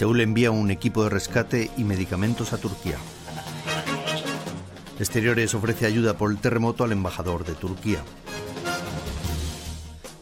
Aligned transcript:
Seúl 0.00 0.22
envía 0.22 0.50
un 0.50 0.70
equipo 0.70 1.04
de 1.04 1.10
rescate 1.10 1.70
y 1.76 1.84
medicamentos 1.84 2.54
a 2.54 2.56
Turquía. 2.56 2.96
Exteriores 4.98 5.54
ofrece 5.54 5.84
ayuda 5.84 6.16
por 6.16 6.30
el 6.30 6.38
terremoto 6.38 6.84
al 6.84 6.92
embajador 6.92 7.44
de 7.44 7.52
Turquía. 7.52 7.98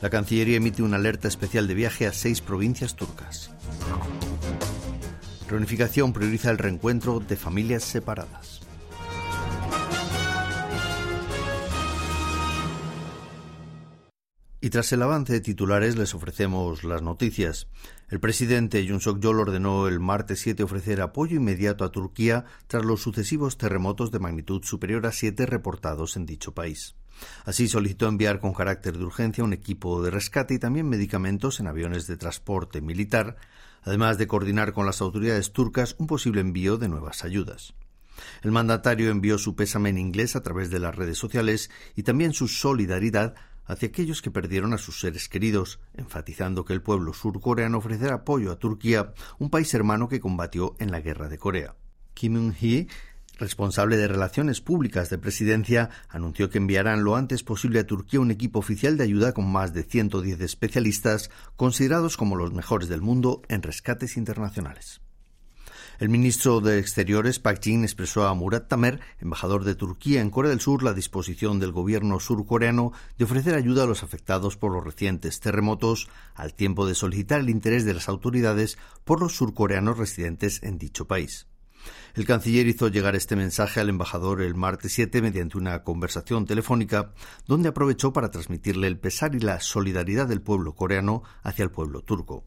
La 0.03 0.11
Cancillería 0.11 0.57
emite 0.57 0.83
una 0.83 0.97
alerta 0.97 1.29
especial 1.29 1.69
de 1.69 1.75
viaje 1.75 2.09
a 2.09 2.13
seis 2.13 2.41
provincias 2.41 2.97
turcas. 2.97 3.53
Reunificación 5.49 6.13
prioriza 6.13 6.51
el 6.51 6.59
reencuentro 6.59 7.21
de 7.21 7.37
familias 7.37 7.85
separadas. 7.85 8.58
Y 14.61 14.71
tras 14.71 14.93
el 14.93 15.03
avance 15.03 15.33
de 15.33 15.41
titulares 15.41 15.97
les 15.97 16.15
ofrecemos 16.15 16.83
las 16.83 17.01
noticias. 17.01 17.69
El 18.09 18.19
presidente 18.19 18.85
Jun 18.89 19.01
Suk-yeol 19.01 19.39
ordenó 19.39 19.87
el 19.87 20.01
martes 20.01 20.41
7 20.41 20.65
ofrecer 20.65 21.01
apoyo 21.01 21.37
inmediato 21.37 21.85
a 21.85 21.93
Turquía 21.93 22.45
tras 22.67 22.85
los 22.85 23.01
sucesivos 23.01 23.57
terremotos 23.57 24.11
de 24.11 24.19
magnitud 24.19 24.65
superior 24.65 25.07
a 25.07 25.13
7 25.13 25.47
reportados 25.47 26.17
en 26.17 26.27
dicho 26.27 26.55
país. 26.55 26.97
Así 27.45 27.69
solicitó 27.69 28.09
enviar 28.09 28.41
con 28.41 28.53
carácter 28.53 28.99
de 28.99 29.05
urgencia 29.05 29.45
un 29.45 29.53
equipo 29.53 30.03
de 30.03 30.11
rescate 30.11 30.55
y 30.55 30.59
también 30.59 30.89
medicamentos 30.89 31.61
en 31.61 31.69
aviones 31.69 32.09
de 32.09 32.17
transporte 32.17 32.81
militar, 32.81 33.37
además 33.83 34.19
de 34.19 34.27
coordinar 34.27 34.73
con 34.73 34.87
las 34.87 35.01
autoridades 35.01 35.53
turcas 35.53 35.95
un 35.99 36.09
posible 36.09 36.41
envío 36.41 36.79
de 36.79 36.89
nuevas 36.89 37.25
ayudas. 37.25 37.75
El 38.43 38.51
mandatario 38.51 39.11
envió 39.11 39.39
su 39.39 39.55
pésame 39.55 39.91
en 39.91 39.99
inglés 39.99 40.35
a 40.35 40.43
través 40.43 40.71
de 40.71 40.81
las 40.81 40.97
redes 40.97 41.19
sociales 41.19 41.71
y 41.95 42.03
también 42.03 42.33
su 42.33 42.49
solidaridad 42.49 43.35
hacia 43.69 43.89
aquellos 43.89 44.21
que 44.21 44.33
perdieron 44.33 44.75
a 44.75 44.79
sus 44.79 44.99
seres 44.99 45.29
queridos, 45.29 45.79
enfatizando 45.95 46.65
que 46.65 46.73
el 46.73 46.83
pueblo 46.83 47.13
surcoreano 47.13 47.79
ofrecerá 47.79 48.17
apoyo 48.17 48.51
a 48.51 48.59
Turquía, 48.59 49.13
un 49.39 49.51
país 49.51 49.73
hermano 49.75 50.09
que 50.09 50.19
combatió 50.19 50.75
en 50.81 50.91
la 50.91 51.01
guerra 51.01 51.29
de 51.29 51.39
Corea. 51.39 51.77
Kim 52.15 52.35
Eun-hee 52.35 52.89
responsable 53.39 53.97
de 53.97 54.09
Relaciones 54.09 54.61
Públicas 54.61 55.11
de 55.11 55.19
Presidencia, 55.19 55.91
anunció 56.09 56.51
que 56.51 56.59
enviarán 56.59 57.05
lo 57.05 57.17
antes 57.17 57.43
posible 57.43 57.79
a 57.79 57.87
Turquía 57.87 58.21
un 58.21 58.31
equipo 58.31 58.59
oficial 58.59 58.97
de 58.97 59.05
ayuda 59.05 59.33
con 59.33 59.51
más 59.51 59.73
de 59.73 59.85
110 59.85 60.41
especialistas, 60.41 61.31
considerados 61.57 62.17
como 62.17 62.37
los 62.37 62.53
mejores 62.53 62.89
del 62.89 63.01
mundo 63.01 63.43
en 63.49 63.63
rescates 63.63 64.17
internacionales. 64.17 65.01
El 65.99 66.11
ministro 66.11 66.61
de 66.61 66.79
Exteriores, 66.79 67.41
Pak 67.41 67.61
Jin, 67.61 67.83
expresó 67.83 68.29
a 68.29 68.35
Murat 68.35 68.69
Tamer, 68.69 69.01
embajador 69.19 69.65
de 69.65 69.75
Turquía 69.75 70.21
en 70.21 70.31
Corea 70.31 70.51
del 70.51 70.61
Sur, 70.61 70.85
la 70.85 70.95
disposición 70.95 71.59
del 71.59 71.73
gobierno 71.73 72.21
surcoreano 72.21 72.93
de 73.17 73.25
ofrecer 73.25 73.57
ayuda 73.57 73.83
a 73.83 73.87
los 73.87 74.05
afectados 74.05 74.57
por 74.57 74.71
los 74.71 74.85
recientes 74.85 75.41
terremotos, 75.41 76.09
al 76.37 76.55
tiempo 76.55 76.87
de 76.87 76.95
solicitar 76.95 77.41
el 77.41 77.51
interés 77.51 77.85
de 77.85 77.95
las 77.95 78.09
autoridades 78.09 78.79
por 79.05 79.21
los 79.21 79.35
surcoreanos 79.35 79.99
residentes 79.99 80.63
en 80.63 80.79
dicho 80.79 81.09
país. 81.09 81.49
El 82.15 82.27
canciller 82.27 82.69
hizo 82.69 82.87
llegar 82.87 83.17
este 83.17 83.35
mensaje 83.35 83.81
al 83.81 83.89
embajador 83.89 84.41
el 84.41 84.55
martes 84.55 84.93
7 84.93 85.21
mediante 85.21 85.59
una 85.59 85.83
conversación 85.83 86.47
telefónica 86.47 87.13
donde 87.49 87.71
aprovechó 87.71 88.13
para 88.13 88.31
transmitirle 88.31 88.87
el 88.87 89.01
pesar 89.01 89.35
y 89.35 89.41
la 89.41 89.59
solidaridad 89.59 90.29
del 90.29 90.43
pueblo 90.43 90.77
coreano 90.77 91.25
hacia 91.43 91.65
el 91.65 91.73
pueblo 91.73 92.03
turco. 92.03 92.45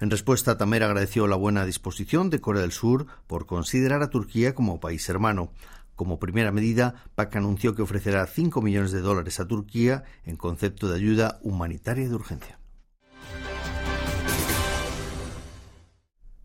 En 0.00 0.10
respuesta, 0.10 0.56
Tamer 0.56 0.82
agradeció 0.82 1.26
la 1.26 1.36
buena 1.36 1.64
disposición 1.64 2.30
de 2.30 2.40
Corea 2.40 2.62
del 2.62 2.72
Sur 2.72 3.06
por 3.26 3.46
considerar 3.46 4.02
a 4.02 4.10
Turquía 4.10 4.54
como 4.54 4.80
país 4.80 5.08
hermano. 5.08 5.52
Como 5.96 6.20
primera 6.20 6.52
medida, 6.52 6.94
PAC 7.16 7.36
anunció 7.36 7.74
que 7.74 7.82
ofrecerá 7.82 8.26
5 8.26 8.62
millones 8.62 8.92
de 8.92 9.00
dólares 9.00 9.40
a 9.40 9.48
Turquía 9.48 10.04
en 10.24 10.36
concepto 10.36 10.88
de 10.88 10.96
ayuda 10.96 11.40
humanitaria 11.42 12.08
de 12.08 12.14
urgencia. 12.14 12.58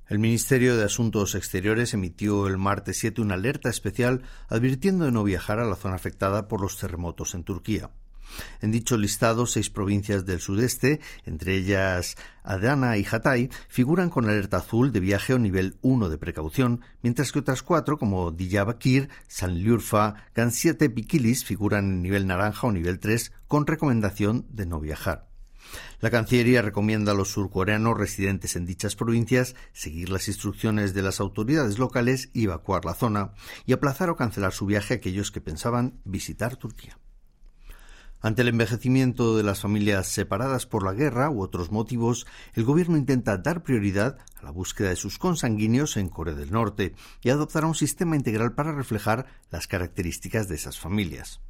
El 0.08 0.20
Ministerio 0.20 0.76
de 0.76 0.84
Asuntos 0.84 1.34
Exteriores 1.34 1.94
emitió 1.94 2.48
el 2.48 2.58
martes 2.58 2.98
7 3.00 3.22
una 3.22 3.36
alerta 3.36 3.70
especial 3.70 4.22
advirtiendo 4.50 5.06
de 5.06 5.12
no 5.12 5.24
viajar 5.24 5.60
a 5.60 5.66
la 5.66 5.76
zona 5.76 5.96
afectada 5.96 6.48
por 6.48 6.62
los 6.62 6.78
terremotos 6.78 7.34
en 7.34 7.44
Turquía. 7.44 7.90
En 8.62 8.72
dicho 8.72 8.98
listado, 8.98 9.46
seis 9.46 9.70
provincias 9.70 10.26
del 10.26 10.40
sudeste, 10.40 11.00
entre 11.26 11.56
ellas 11.56 12.16
Adana 12.44 12.98
y 12.98 13.06
Hatay, 13.10 13.50
figuran 13.68 14.10
con 14.10 14.26
alerta 14.26 14.58
azul 14.58 14.92
de 14.92 15.00
viaje 15.00 15.34
o 15.34 15.40
nivel 15.40 15.78
1 15.82 16.10
de 16.10 16.18
precaución, 16.18 16.82
mientras 17.02 17.32
que 17.32 17.40
otras 17.40 17.64
cuatro, 17.64 17.98
como 17.98 18.32
Diyarbakir, 18.32 19.10
Sanliurfa, 19.28 20.16
Gaziantep 20.36 20.98
y 20.98 21.04
Kilis, 21.04 21.46
figuran 21.46 21.86
en 21.86 22.02
nivel 22.02 22.28
naranja 22.28 22.68
o 22.68 22.72
nivel 22.72 23.00
3 23.00 23.32
con 23.48 23.68
recomendación 23.68 24.46
de 24.50 24.66
no 24.66 24.80
viajar. 24.80 25.34
La 26.02 26.12
Cancillería 26.12 26.62
recomienda 26.62 27.14
a 27.14 27.16
los 27.16 27.30
surcoreanos 27.30 27.98
residentes 27.98 28.56
en 28.56 28.66
dichas 28.66 28.96
provincias 28.96 29.56
seguir 29.72 30.10
las 30.10 30.28
instrucciones 30.28 30.94
de 30.94 31.02
las 31.02 31.20
autoridades 31.20 31.80
locales 31.80 32.30
y 32.34 32.44
evacuar 32.46 32.86
la 32.86 32.94
zona, 32.94 33.34
y 33.66 33.74
aplazar 33.74 34.10
o 34.10 34.16
cancelar 34.16 34.52
su 34.54 34.66
viaje 34.66 34.94
a 34.94 34.98
aquellos 34.98 35.32
que 35.32 35.42
pensaban 35.42 36.00
visitar 36.04 36.58
Turquía. 36.58 36.98
Ante 38.24 38.42
el 38.42 38.48
envejecimiento 38.48 39.36
de 39.36 39.44
las 39.44 39.60
familias 39.60 40.08
separadas 40.08 40.66
por 40.66 40.84
la 40.84 40.94
guerra 40.94 41.30
u 41.30 41.42
otros 41.42 41.74
motivos, 41.74 42.26
el 42.54 42.64
gobierno 42.64 42.96
intenta 42.96 43.38
dar 43.38 43.64
prioridad 43.64 44.18
a 44.38 44.44
la 44.44 44.52
búsqueda 44.52 44.88
de 44.88 44.96
sus 44.96 45.20
consanguíneos 45.20 45.98
en 45.98 46.08
Corea 46.08 46.34
del 46.34 46.54
Norte 46.54 46.96
y 47.22 47.32
adoptará 47.32 47.68
un 47.68 47.76
sistema 47.76 48.16
integral 48.16 48.54
para 48.54 48.72
reflejar 48.72 49.26
las 49.52 49.68
características 49.68 50.48
de 50.48 50.56
esas 50.56 50.80
familias. 50.80 51.42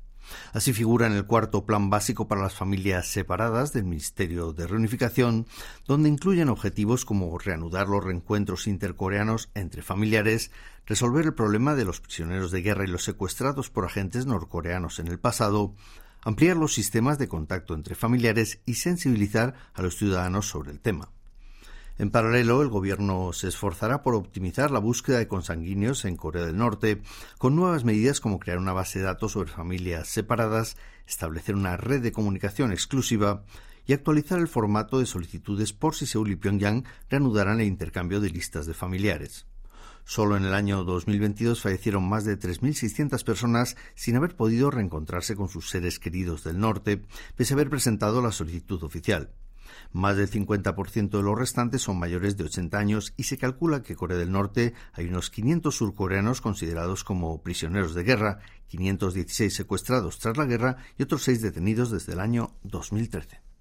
Así 0.51 0.73
figura 0.73 1.05
en 1.05 1.13
el 1.13 1.27
cuarto 1.27 1.63
plan 1.67 1.91
básico 1.91 2.27
para 2.27 2.41
las 2.41 2.55
familias 2.55 3.07
separadas 3.07 3.71
del 3.71 3.83
Ministerio 3.83 4.51
de 4.51 4.65
Reunificación, 4.65 5.45
donde 5.85 6.09
incluyen 6.09 6.49
objetivos 6.49 7.05
como 7.05 7.37
reanudar 7.37 7.87
los 7.87 8.03
reencuentros 8.03 8.65
intercoreanos 8.65 9.51
entre 9.53 9.83
familiares, 9.83 10.49
resolver 10.87 11.25
el 11.25 11.35
problema 11.35 11.75
de 11.75 11.85
los 11.85 12.01
prisioneros 12.01 12.49
de 12.49 12.63
guerra 12.63 12.85
y 12.85 12.87
los 12.87 13.03
secuestrados 13.03 13.69
por 13.69 13.85
agentes 13.85 14.25
norcoreanos 14.25 14.97
en 14.97 15.07
el 15.07 15.19
pasado, 15.19 15.75
ampliar 16.23 16.57
los 16.57 16.73
sistemas 16.73 17.17
de 17.17 17.27
contacto 17.27 17.73
entre 17.73 17.95
familiares 17.95 18.59
y 18.65 18.75
sensibilizar 18.75 19.53
a 19.73 19.81
los 19.81 19.97
ciudadanos 19.97 20.47
sobre 20.47 20.71
el 20.71 20.79
tema. 20.79 21.09
En 21.99 22.09
paralelo, 22.09 22.63
el 22.63 22.69
Gobierno 22.69 23.33
se 23.33 23.47
esforzará 23.47 24.01
por 24.01 24.15
optimizar 24.15 24.71
la 24.71 24.79
búsqueda 24.79 25.19
de 25.19 25.27
consanguíneos 25.27 26.05
en 26.05 26.17
Corea 26.17 26.45
del 26.45 26.57
Norte, 26.57 27.01
con 27.37 27.55
nuevas 27.55 27.83
medidas 27.83 28.19
como 28.19 28.39
crear 28.39 28.57
una 28.57 28.73
base 28.73 28.99
de 28.99 29.05
datos 29.05 29.33
sobre 29.33 29.51
familias 29.51 30.07
separadas, 30.07 30.75
establecer 31.07 31.55
una 31.55 31.77
red 31.77 32.01
de 32.01 32.11
comunicación 32.11 32.71
exclusiva 32.71 33.43
y 33.85 33.93
actualizar 33.93 34.39
el 34.39 34.47
formato 34.47 34.99
de 34.99 35.05
solicitudes 35.05 35.71
por 35.73 35.93
si 35.93 36.07
Seúl 36.07 36.31
y 36.31 36.35
Pyongyang 36.35 36.85
reanudarán 37.09 37.59
el 37.59 37.67
intercambio 37.67 38.21
de 38.21 38.29
listas 38.29 38.65
de 38.65 38.73
familiares. 38.73 39.45
Solo 40.05 40.35
en 40.35 40.43
el 40.43 40.53
año 40.53 40.83
2022 40.83 41.61
fallecieron 41.61 42.07
más 42.07 42.25
de 42.25 42.37
3.600 42.37 43.23
personas 43.23 43.77
sin 43.95 44.15
haber 44.15 44.35
podido 44.35 44.69
reencontrarse 44.69 45.35
con 45.35 45.49
sus 45.49 45.69
seres 45.69 45.99
queridos 45.99 46.43
del 46.43 46.59
norte, 46.59 47.01
pese 47.35 47.53
a 47.53 47.55
haber 47.55 47.69
presentado 47.69 48.21
la 48.21 48.31
solicitud 48.31 48.83
oficial. 48.83 49.31
Más 49.91 50.17
del 50.17 50.29
50% 50.29 51.09
de 51.09 51.23
los 51.23 51.37
restantes 51.37 51.81
son 51.81 51.97
mayores 51.97 52.37
de 52.37 52.43
80 52.43 52.77
años 52.77 53.13
y 53.17 53.23
se 53.23 53.37
calcula 53.37 53.81
que 53.81 53.95
Corea 53.95 54.17
del 54.17 54.31
Norte 54.31 54.73
hay 54.91 55.07
unos 55.07 55.29
500 55.29 55.75
surcoreanos 55.75 56.41
considerados 56.41 57.03
como 57.03 57.41
prisioneros 57.41 57.93
de 57.93 58.03
guerra, 58.03 58.39
516 58.67 59.53
secuestrados 59.53 60.19
tras 60.19 60.37
la 60.37 60.45
guerra 60.45 60.77
y 60.97 61.03
otros 61.03 61.23
6 61.23 61.41
detenidos 61.41 61.91
desde 61.91 62.13
el 62.13 62.19
año 62.19 62.55
2013. 62.63 63.52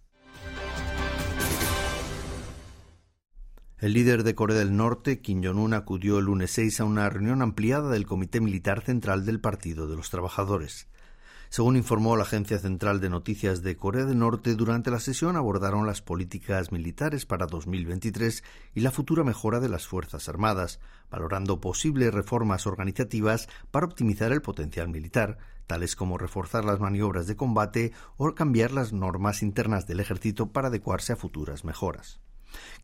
El 3.82 3.94
líder 3.94 4.22
de 4.22 4.36
Corea 4.36 4.58
del 4.58 4.76
Norte, 4.76 5.20
Kim 5.20 5.42
Jong-un, 5.42 5.74
acudió 5.74 6.20
el 6.20 6.26
lunes 6.26 6.52
6 6.52 6.78
a 6.78 6.84
una 6.84 7.10
reunión 7.10 7.42
ampliada 7.42 7.90
del 7.90 8.06
Comité 8.06 8.40
Militar 8.40 8.82
Central 8.82 9.26
del 9.26 9.40
Partido 9.40 9.88
de 9.88 9.96
los 9.96 10.08
Trabajadores. 10.08 10.86
Según 11.48 11.74
informó 11.74 12.16
la 12.16 12.22
Agencia 12.22 12.60
Central 12.60 13.00
de 13.00 13.10
Noticias 13.10 13.60
de 13.60 13.76
Corea 13.76 14.04
del 14.04 14.20
Norte, 14.20 14.54
durante 14.54 14.92
la 14.92 15.00
sesión 15.00 15.34
abordaron 15.34 15.84
las 15.84 16.00
políticas 16.00 16.70
militares 16.70 17.26
para 17.26 17.46
2023 17.46 18.44
y 18.72 18.82
la 18.82 18.92
futura 18.92 19.24
mejora 19.24 19.58
de 19.58 19.68
las 19.68 19.88
Fuerzas 19.88 20.28
Armadas, 20.28 20.78
valorando 21.10 21.60
posibles 21.60 22.14
reformas 22.14 22.68
organizativas 22.68 23.48
para 23.72 23.86
optimizar 23.86 24.30
el 24.30 24.42
potencial 24.42 24.90
militar, 24.90 25.38
tales 25.66 25.96
como 25.96 26.18
reforzar 26.18 26.64
las 26.64 26.78
maniobras 26.78 27.26
de 27.26 27.34
combate 27.34 27.92
o 28.16 28.32
cambiar 28.36 28.70
las 28.70 28.92
normas 28.92 29.42
internas 29.42 29.88
del 29.88 29.98
ejército 29.98 30.52
para 30.52 30.68
adecuarse 30.68 31.14
a 31.14 31.16
futuras 31.16 31.64
mejoras. 31.64 32.20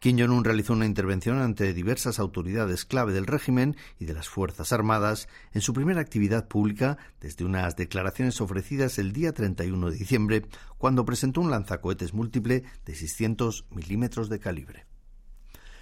Kim 0.00 0.18
Jong-un 0.18 0.44
realizó 0.44 0.72
una 0.72 0.86
intervención 0.86 1.38
ante 1.38 1.72
diversas 1.72 2.18
autoridades 2.18 2.84
clave 2.84 3.12
del 3.12 3.26
régimen 3.26 3.76
y 3.98 4.04
de 4.04 4.14
las 4.14 4.28
Fuerzas 4.28 4.72
Armadas 4.72 5.28
en 5.52 5.60
su 5.60 5.72
primera 5.72 6.00
actividad 6.00 6.48
pública 6.48 6.98
desde 7.20 7.44
unas 7.44 7.76
declaraciones 7.76 8.40
ofrecidas 8.40 8.98
el 8.98 9.12
día 9.12 9.32
31 9.32 9.90
de 9.90 9.96
diciembre, 9.96 10.46
cuando 10.78 11.04
presentó 11.04 11.40
un 11.40 11.50
lanzacohetes 11.50 12.14
múltiple 12.14 12.64
de 12.84 12.94
600 12.94 13.66
milímetros 13.70 14.28
de 14.28 14.38
calibre. 14.38 14.86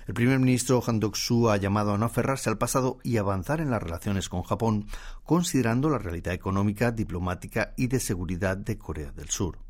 El 0.07 0.15
primer 0.15 0.39
ministro 0.39 0.81
Han 0.87 1.01
Duck-soo 1.01 1.51
ha 1.51 1.57
llamado 1.57 1.93
a 1.93 1.99
no 1.99 2.07
aferrarse 2.07 2.49
al 2.49 2.59
pasado 2.59 2.99
y 3.03 3.17
avanzar 3.17 3.61
en 3.61 3.71
las 3.71 3.83
relaciones 3.83 4.29
con 4.29 4.43
Japón, 4.43 4.87
considerando 5.25 5.91
la 5.91 5.99
realidad 5.99 6.33
económica, 6.33 6.93
diplomática 6.93 7.75
y 7.77 7.89
de 7.89 7.99
seguridad 7.99 8.57
de 8.57 8.79
Corea 8.79 9.11
del 9.11 9.31
Sur. 9.31 9.66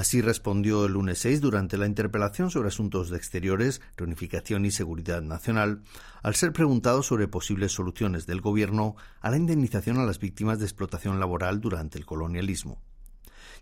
Así 0.00 0.22
respondió 0.22 0.86
el 0.86 0.94
lunes 0.94 1.18
6 1.18 1.42
durante 1.42 1.76
la 1.76 1.84
interpelación 1.84 2.50
sobre 2.50 2.68
asuntos 2.68 3.10
de 3.10 3.18
exteriores, 3.18 3.82
reunificación 3.98 4.64
y 4.64 4.70
seguridad 4.70 5.20
nacional, 5.20 5.82
al 6.22 6.34
ser 6.34 6.54
preguntado 6.54 7.02
sobre 7.02 7.28
posibles 7.28 7.72
soluciones 7.72 8.26
del 8.26 8.40
Gobierno 8.40 8.96
a 9.20 9.28
la 9.28 9.36
indemnización 9.36 9.98
a 9.98 10.06
las 10.06 10.18
víctimas 10.18 10.58
de 10.58 10.64
explotación 10.64 11.20
laboral 11.20 11.60
durante 11.60 11.98
el 11.98 12.06
colonialismo. 12.06 12.80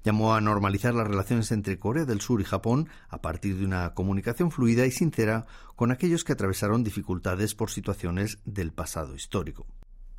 Llamó 0.04 0.36
a 0.36 0.40
normalizar 0.40 0.94
las 0.94 1.08
relaciones 1.08 1.50
entre 1.50 1.80
Corea 1.80 2.04
del 2.04 2.20
Sur 2.20 2.40
y 2.40 2.44
Japón 2.44 2.88
a 3.08 3.20
partir 3.20 3.56
de 3.56 3.64
una 3.64 3.92
comunicación 3.94 4.52
fluida 4.52 4.86
y 4.86 4.92
sincera 4.92 5.44
con 5.74 5.90
aquellos 5.90 6.22
que 6.22 6.34
atravesaron 6.34 6.84
dificultades 6.84 7.56
por 7.56 7.72
situaciones 7.72 8.38
del 8.44 8.72
pasado 8.72 9.16
histórico. 9.16 9.66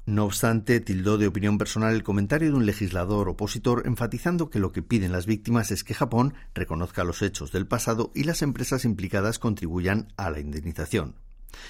No 0.09 0.25
obstante, 0.25 0.79
tildó 0.79 1.19
de 1.19 1.27
opinión 1.27 1.59
personal 1.59 1.93
el 1.93 2.01
comentario 2.01 2.49
de 2.49 2.55
un 2.55 2.65
legislador 2.65 3.29
opositor 3.29 3.83
enfatizando 3.85 4.49
que 4.49 4.57
lo 4.57 4.71
que 4.71 4.81
piden 4.81 5.11
las 5.11 5.27
víctimas 5.27 5.69
es 5.69 5.83
que 5.83 5.93
Japón 5.93 6.33
reconozca 6.55 7.03
los 7.03 7.21
hechos 7.21 7.51
del 7.51 7.67
pasado 7.67 8.11
y 8.15 8.23
las 8.23 8.41
empresas 8.41 8.85
implicadas 8.85 9.37
contribuyan 9.37 10.07
a 10.17 10.31
la 10.31 10.39
indemnización. 10.39 11.13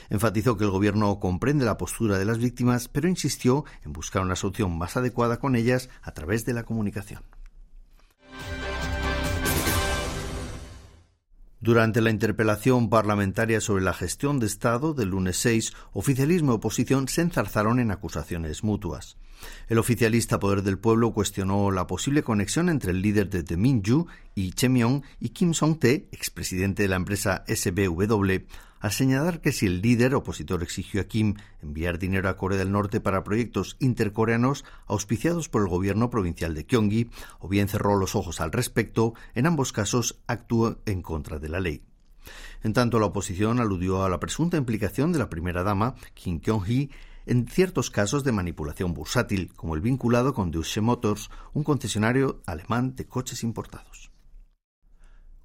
Enfatizó 0.09 0.55
que 0.55 0.63
el 0.63 0.69
gobierno 0.69 1.19
comprende 1.19 1.65
la 1.65 1.77
postura 1.77 2.17
de 2.17 2.23
las 2.23 2.37
víctimas, 2.37 2.87
pero 2.87 3.09
insistió 3.09 3.65
en 3.83 3.91
buscar 3.91 4.21
una 4.21 4.37
solución 4.37 4.77
más 4.77 4.95
adecuada 4.95 5.37
con 5.37 5.57
ellas 5.57 5.89
a 6.01 6.13
través 6.13 6.45
de 6.45 6.53
la 6.53 6.63
comunicación. 6.63 7.23
Durante 11.61 11.99
la 11.99 12.09
interpelación 12.09 12.89
parlamentaria 12.89 13.59
sobre 13.59 13.83
la 13.83 13.93
gestión 13.93 14.39
de 14.39 14.45
Estado 14.45 14.93
del 14.93 15.09
lunes 15.09 15.35
6, 15.37 15.73
oficialismo 15.91 16.53
y 16.53 16.55
oposición 16.55 17.09
se 17.09 17.21
enzarzaron 17.21 17.81
en 17.81 17.91
acusaciones 17.91 18.63
mutuas. 18.63 19.17
El 19.67 19.77
oficialista 19.77 20.39
Poder 20.39 20.63
del 20.63 20.79
Pueblo 20.79 21.11
cuestionó 21.11 21.71
la 21.71 21.87
posible 21.87 22.23
conexión 22.23 22.69
entre 22.69 22.91
el 22.91 23.01
líder 23.01 23.29
de 23.29 23.57
Minju 23.57 24.07
y 24.35 24.51
Chemyong 24.51 25.03
y 25.19 25.29
Kim 25.29 25.53
Song-tae, 25.53 26.07
expresidente 26.11 26.83
de 26.83 26.89
la 26.89 26.95
empresa 26.95 27.43
SBW, 27.47 28.45
al 28.79 28.91
señalar 28.91 29.41
que 29.41 29.51
si 29.51 29.65
el 29.65 29.81
líder 29.81 30.15
opositor 30.15 30.63
exigió 30.63 31.01
a 31.01 31.03
Kim 31.03 31.35
enviar 31.61 31.99
dinero 31.99 32.29
a 32.29 32.37
Corea 32.37 32.57
del 32.57 32.71
Norte 32.71 33.01
para 33.01 33.23
proyectos 33.23 33.75
intercoreanos 33.79 34.65
auspiciados 34.87 35.49
por 35.49 35.61
el 35.61 35.67
gobierno 35.67 36.09
provincial 36.09 36.53
de 36.53 36.63
Gyeonggi, 36.63 37.09
o 37.39 37.47
bien 37.49 37.67
cerró 37.67 37.97
los 37.97 38.15
ojos 38.15 38.39
al 38.41 38.51
respecto, 38.51 39.13
en 39.35 39.47
ambos 39.47 39.73
casos 39.73 40.19
actuó 40.27 40.79
en 40.85 41.01
contra 41.01 41.39
de 41.39 41.49
la 41.49 41.59
ley. 41.59 41.83
En 42.63 42.73
tanto, 42.73 42.99
la 42.99 43.07
oposición 43.07 43.59
aludió 43.59 44.03
a 44.03 44.09
la 44.09 44.19
presunta 44.19 44.57
implicación 44.57 45.11
de 45.11 45.19
la 45.19 45.29
primera 45.29 45.63
dama, 45.63 45.95
Kim 46.13 46.41
Kyung-hee, 46.41 46.89
en 47.29 47.47
ciertos 47.47 47.91
casos 47.91 48.23
de 48.23 48.31
manipulación 48.31 48.95
bursátil, 48.95 49.53
como 49.55 49.75
el 49.75 49.81
vinculado 49.81 50.33
con 50.33 50.49
Deutsche 50.49 50.81
Motors, 50.81 51.29
un 51.53 51.63
concesionario 51.63 52.41
alemán 52.47 52.95
de 52.95 53.05
coches 53.05 53.43
importados. 53.43 54.11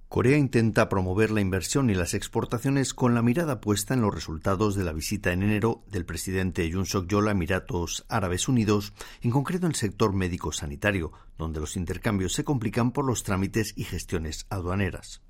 Corea 0.08 0.38
intenta 0.38 0.88
promover 0.88 1.30
la 1.30 1.42
inversión 1.42 1.90
y 1.90 1.94
las 1.94 2.14
exportaciones 2.14 2.94
con 2.94 3.14
la 3.14 3.20
mirada 3.20 3.60
puesta 3.60 3.92
en 3.92 4.00
los 4.00 4.14
resultados 4.14 4.76
de 4.76 4.84
la 4.84 4.94
visita 4.94 5.32
en 5.32 5.42
enero 5.42 5.82
del 5.90 6.06
presidente 6.06 6.66
Yoon 6.70 6.86
Suk-yeol 6.86 7.28
a 7.28 7.32
Emiratos 7.32 8.06
Árabes 8.08 8.48
Unidos, 8.48 8.94
en 9.20 9.30
concreto 9.30 9.66
en 9.66 9.72
el 9.72 9.76
sector 9.76 10.14
médico-sanitario, 10.14 11.12
donde 11.36 11.60
los 11.60 11.76
intercambios 11.76 12.32
se 12.32 12.44
complican 12.44 12.92
por 12.92 13.04
los 13.04 13.24
trámites 13.24 13.74
y 13.76 13.84
gestiones 13.84 14.46
aduaneras. 14.48 15.20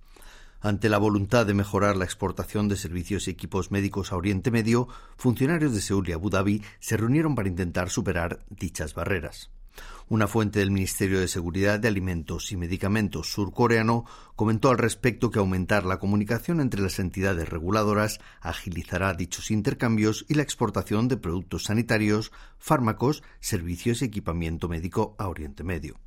Ante 0.65 0.89
la 0.89 0.97
voluntad 0.97 1.45
de 1.45 1.53
mejorar 1.53 1.95
la 1.95 2.07
exportación 2.07 2.69
de 2.69 2.77
servicios 2.77 3.29
y 3.29 3.31
equipos 3.31 3.71
médicos 3.71 4.13
a 4.13 4.17
Oriente 4.17 4.51
Medio, 4.51 4.89
funcionarios 5.19 5.75
de 5.75 5.83
Seúl 5.83 6.09
y 6.09 6.13
Abu 6.13 6.31
Dhabi 6.31 6.63
se 6.81 6.97
reunieron 6.97 7.35
para 7.35 7.51
intentar 7.51 7.91
superar 7.91 8.47
dichas 8.49 8.95
barreras. 8.95 9.51
Una 10.09 10.27
fuente 10.27 10.61
del 10.61 10.71
Ministerio 10.71 11.21
de 11.21 11.29
Seguridad 11.29 11.79
de 11.79 11.89
Alimentos 11.89 12.51
y 12.51 12.57
Medicamentos 12.57 13.31
surcoreano 13.31 14.07
comentó 14.37 14.71
al 14.71 14.79
respecto 14.79 15.31
que 15.31 15.39
aumentar 15.39 15.85
la 15.85 15.99
comunicación 15.99 16.63
entre 16.63 16.81
las 16.81 16.99
entidades 16.99 17.47
reguladoras 17.47 18.19
agilizará 18.41 19.13
dichos 19.13 19.51
intercambios 19.51 20.25
y 20.31 20.35
la 20.35 20.45
exportación 20.45 21.09
de 21.09 21.19
productos 21.19 21.65
sanitarios, 21.65 22.33
fármacos, 22.57 23.23
servicios 23.39 24.01
y 24.01 24.07
equipamiento 24.07 24.71
médico 24.71 25.15
a 25.19 25.29
Oriente 25.29 25.63
Medio. 25.63 26.01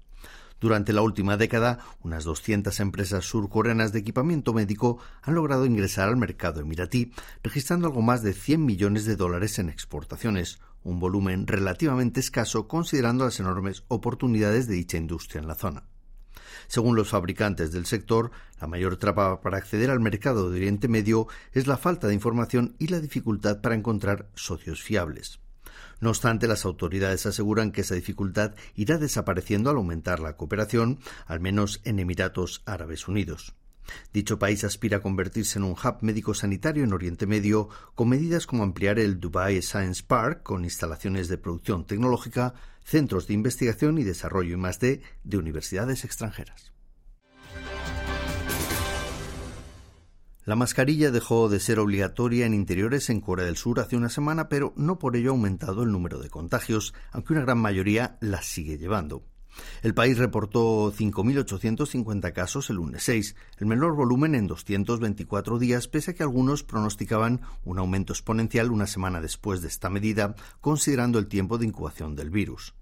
Durante 0.59 0.91
la 0.91 1.01
última 1.01 1.37
década, 1.37 1.79
unas 2.01 2.23
200 2.23 2.79
empresas 2.79 3.25
surcoreanas 3.25 3.91
de 3.91 3.99
equipamiento 3.99 4.53
médico 4.53 4.97
han 5.21 5.35
logrado 5.35 5.65
ingresar 5.65 6.09
al 6.09 6.17
mercado 6.17 6.61
emiratí, 6.61 7.11
registrando 7.43 7.87
algo 7.87 8.01
más 8.01 8.23
de 8.23 8.33
100 8.33 8.65
millones 8.65 9.05
de 9.05 9.15
dólares 9.15 9.59
en 9.59 9.69
exportaciones, 9.69 10.59
un 10.83 10.99
volumen 10.99 11.45
relativamente 11.45 12.19
escaso 12.19 12.67
considerando 12.67 13.25
las 13.25 13.39
enormes 13.39 13.83
oportunidades 13.87 14.67
de 14.67 14.75
dicha 14.75 14.97
industria 14.97 15.41
en 15.41 15.47
la 15.47 15.55
zona. 15.55 15.83
Según 16.67 16.95
los 16.95 17.09
fabricantes 17.09 17.71
del 17.71 17.85
sector, 17.85 18.31
la 18.59 18.67
mayor 18.67 18.97
trapa 18.97 19.41
para 19.41 19.57
acceder 19.57 19.89
al 19.91 19.99
mercado 19.99 20.49
de 20.49 20.57
Oriente 20.57 20.87
Medio 20.87 21.27
es 21.53 21.67
la 21.67 21.77
falta 21.77 22.07
de 22.07 22.13
información 22.13 22.75
y 22.79 22.87
la 22.87 22.99
dificultad 22.99 23.61
para 23.61 23.75
encontrar 23.75 24.29
socios 24.35 24.81
fiables. 24.81 25.39
No 25.99 26.09
obstante, 26.09 26.47
las 26.47 26.65
autoridades 26.65 27.25
aseguran 27.25 27.71
que 27.71 27.81
esa 27.81 27.95
dificultad 27.95 28.53
irá 28.75 28.97
desapareciendo 28.97 29.69
al 29.69 29.77
aumentar 29.77 30.19
la 30.19 30.37
cooperación, 30.37 30.99
al 31.25 31.39
menos 31.39 31.81
en 31.83 31.99
Emiratos 31.99 32.61
Árabes 32.65 33.07
Unidos. 33.07 33.55
Dicho 34.13 34.37
país 34.37 34.63
aspira 34.63 34.97
a 34.97 35.01
convertirse 35.01 35.59
en 35.59 35.63
un 35.63 35.71
hub 35.71 35.97
médico-sanitario 36.01 36.83
en 36.83 36.93
Oriente 36.93 37.25
Medio, 37.25 37.69
con 37.95 38.09
medidas 38.09 38.45
como 38.45 38.63
ampliar 38.63 38.99
el 38.99 39.19
Dubai 39.19 39.61
Science 39.61 40.03
Park, 40.05 40.43
con 40.43 40.65
instalaciones 40.65 41.29
de 41.29 41.37
producción 41.37 41.85
tecnológica, 41.85 42.53
centros 42.83 43.27
de 43.27 43.33
investigación 43.33 43.97
y 43.97 44.03
desarrollo 44.03 44.53
y 44.53 44.57
más 44.57 44.79
de, 44.79 45.01
de 45.23 45.37
universidades 45.37 46.03
extranjeras. 46.03 46.76
La 50.47 50.55
mascarilla 50.55 51.11
dejó 51.11 51.49
de 51.49 51.59
ser 51.59 51.77
obligatoria 51.77 52.45
en 52.45 52.53
interiores 52.53 53.09
en 53.09 53.19
Corea 53.19 53.45
del 53.45 53.57
Sur 53.57 53.81
hace 53.81 53.97
una 53.97 54.07
semana, 54.07 54.47
pero 54.47 54.71
no 54.77 54.97
por 54.97 55.17
ello 55.17 55.31
ha 55.31 55.33
aumentado 55.33 55.83
el 55.83 55.91
número 55.91 56.19
de 56.19 56.29
contagios, 56.29 56.93
aunque 57.11 57.33
una 57.33 57.41
gran 57.41 57.57
mayoría 57.57 58.17
las 58.21 58.45
sigue 58.45 58.77
llevando. 58.77 59.25
El 59.83 59.93
país 59.93 60.17
reportó 60.17 60.93
5.850 60.93 62.31
casos 62.31 62.69
el 62.69 62.77
lunes 62.77 63.03
6, 63.03 63.35
el 63.57 63.67
menor 63.67 63.97
volumen 63.97 64.35
en 64.35 64.47
224 64.47 65.59
días, 65.59 65.89
pese 65.89 66.11
a 66.11 66.13
que 66.13 66.23
algunos 66.23 66.63
pronosticaban 66.63 67.41
un 67.65 67.77
aumento 67.77 68.13
exponencial 68.13 68.71
una 68.71 68.87
semana 68.87 69.19
después 69.19 69.61
de 69.61 69.67
esta 69.67 69.89
medida, 69.89 70.33
considerando 70.61 71.19
el 71.19 71.27
tiempo 71.27 71.57
de 71.57 71.65
incubación 71.65 72.15
del 72.15 72.29
virus. 72.29 72.73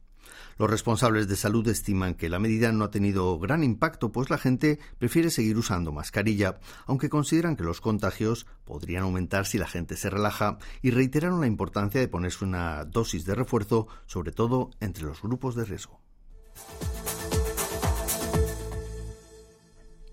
Los 0.57 0.69
responsables 0.69 1.27
de 1.27 1.35
salud 1.35 1.67
estiman 1.67 2.13
que 2.13 2.29
la 2.29 2.39
medida 2.39 2.71
no 2.71 2.85
ha 2.85 2.91
tenido 2.91 3.37
gran 3.39 3.61
impacto, 3.61 4.13
pues 4.13 4.29
la 4.29 4.37
gente 4.37 4.79
prefiere 4.97 5.29
seguir 5.29 5.57
usando 5.57 5.91
mascarilla, 5.91 6.59
aunque 6.85 7.09
consideran 7.09 7.57
que 7.57 7.65
los 7.65 7.81
contagios 7.81 8.45
podrían 8.63 9.03
aumentar 9.03 9.45
si 9.45 9.57
la 9.57 9.67
gente 9.67 9.97
se 9.97 10.09
relaja 10.09 10.57
y 10.81 10.91
reiteraron 10.91 11.41
la 11.41 11.47
importancia 11.47 11.99
de 11.99 12.07
ponerse 12.07 12.45
una 12.45 12.85
dosis 12.85 13.25
de 13.25 13.35
refuerzo, 13.35 13.87
sobre 14.05 14.31
todo 14.31 14.69
entre 14.79 15.03
los 15.03 15.21
grupos 15.21 15.55
de 15.55 15.65
riesgo. 15.65 15.99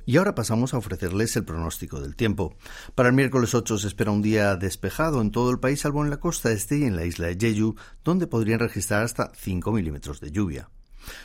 Y 0.05 0.17
ahora 0.17 0.35
pasamos 0.35 0.75
a 0.75 0.79
ofrecerles 0.79 1.37
el 1.37 1.45
pronóstico 1.45 2.01
del 2.01 2.17
tiempo. 2.17 2.57
Para 2.95 3.09
el 3.09 3.15
miércoles 3.15 3.55
8 3.55 3.79
se 3.79 3.87
espera 3.87 4.11
un 4.11 4.23
día 4.23 4.57
despejado 4.57 5.21
en 5.21 5.31
todo 5.31 5.51
el 5.51 5.61
país, 5.61 5.81
salvo 5.81 6.03
en 6.03 6.11
la 6.11 6.19
costa 6.19 6.51
este 6.51 6.79
y 6.79 6.85
en 6.85 6.97
la 6.97 7.05
isla 7.05 7.29
de 7.29 7.37
Jeju, 7.39 7.77
donde 8.05 8.27
podrían 8.27 8.59
registrar 8.59 9.05
hasta 9.05 9.33
5 9.35 9.71
milímetros 9.73 10.21
de 10.21 10.33
lluvia. 10.33 10.71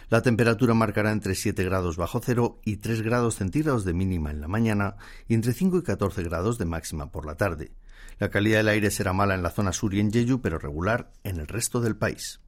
La 0.10 0.22
temperatura 0.22 0.74
marcará 0.74 1.12
entre 1.12 1.36
7 1.36 1.64
grados 1.64 1.98
bajo 1.98 2.20
cero 2.24 2.60
y 2.66 2.78
3 2.78 3.02
grados 3.02 3.36
centígrados 3.36 3.86
de 3.86 3.94
mínima 3.94 4.32
en 4.32 4.42
la 4.42 4.48
mañana 4.48 4.96
y 5.28 5.34
entre 5.34 5.54
5 5.54 5.80
y 5.80 5.84
14 5.84 6.24
grados 6.24 6.58
de 6.58 6.66
máxima 6.66 7.12
por 7.12 7.26
la 7.26 7.36
tarde. 7.36 7.72
La 8.20 8.30
calidad 8.30 8.58
del 8.58 8.70
aire 8.70 8.92
será 8.92 9.14
mala 9.14 9.36
en 9.36 9.44
la 9.44 9.52
zona 9.52 9.74
sur 9.74 9.94
y 9.94 10.00
en 10.00 10.12
Jeju, 10.12 10.42
pero 10.42 10.58
regular 10.58 11.12
en 11.24 11.38
el 11.38 11.48
resto 11.48 11.82
del 11.82 11.96
país. 11.96 12.40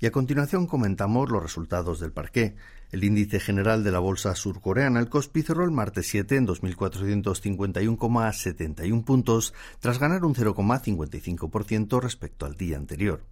Y 0.00 0.06
a 0.06 0.12
continuación 0.12 0.66
comentamos 0.66 1.28
los 1.28 1.42
resultados 1.42 1.98
del 1.98 2.12
parqué. 2.12 2.54
El 2.92 3.02
índice 3.02 3.40
general 3.40 3.82
de 3.82 3.90
la 3.90 3.98
bolsa 3.98 4.36
surcoreana, 4.36 5.00
el 5.00 5.08
Kospi, 5.08 5.42
cerró 5.42 5.64
el 5.64 5.72
martes 5.72 6.06
7 6.08 6.36
en 6.36 6.46
2.451,71 6.46 9.04
puntos, 9.04 9.54
tras 9.80 9.98
ganar 9.98 10.24
un 10.24 10.34
0,55% 10.34 12.00
respecto 12.00 12.46
al 12.46 12.54
día 12.54 12.76
anterior. 12.76 13.24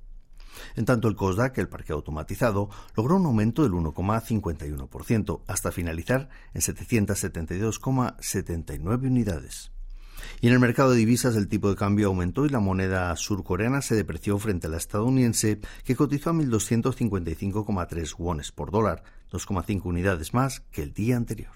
En 0.74 0.84
tanto, 0.84 1.06
el 1.08 1.14
Kosdaq, 1.14 1.56
el 1.58 1.68
parque 1.68 1.92
automatizado, 1.92 2.68
logró 2.96 3.14
un 3.16 3.26
aumento 3.26 3.62
del 3.62 3.70
1,51%, 3.72 5.42
hasta 5.46 5.70
finalizar 5.70 6.28
en 6.52 6.62
772,79 6.62 9.06
unidades. 9.06 9.70
Y 10.40 10.48
en 10.48 10.52
el 10.52 10.58
mercado 10.58 10.90
de 10.90 10.98
divisas 10.98 11.36
el 11.36 11.48
tipo 11.48 11.68
de 11.68 11.76
cambio 11.76 12.08
aumentó 12.08 12.46
y 12.46 12.48
la 12.48 12.60
moneda 12.60 13.14
surcoreana 13.16 13.82
se 13.82 13.94
depreció 13.94 14.38
frente 14.38 14.66
a 14.66 14.70
la 14.70 14.76
estadounidense 14.76 15.60
que 15.84 15.96
cotizó 15.96 16.30
a 16.30 16.34
1.255,3 16.34 18.14
wones 18.18 18.52
por 18.52 18.70
dólar, 18.70 19.02
2,5 19.30 19.84
unidades 19.84 20.34
más 20.34 20.60
que 20.70 20.82
el 20.82 20.92
día 20.92 21.16
anterior. 21.16 21.52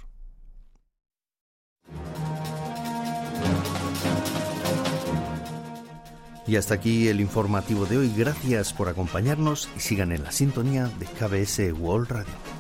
Y 6.47 6.57
hasta 6.57 6.75
aquí 6.75 7.07
el 7.07 7.21
informativo 7.21 7.87
de 7.87 7.99
hoy. 7.99 8.13
Gracias 8.17 8.73
por 8.73 8.89
acompañarnos 8.89 9.69
y 9.77 9.81
sigan 9.81 10.11
en 10.11 10.25
la 10.25 10.33
sintonía 10.33 10.91
de 10.99 11.07
KBS 11.07 11.73
World 11.79 12.11
Radio. 12.11 12.60